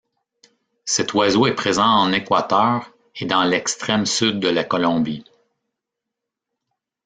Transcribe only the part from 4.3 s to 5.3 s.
de la Colombie.